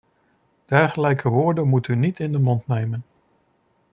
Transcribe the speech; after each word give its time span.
Dergelijke 0.65 1.29
woorden 1.29 1.67
moet 1.67 1.87
u 1.87 1.95
niet 1.95 2.19
in 2.19 2.31
de 2.31 2.39
mond 2.39 2.67
nemen. 2.67 3.03